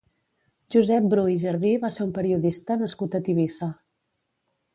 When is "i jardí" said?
1.33-1.73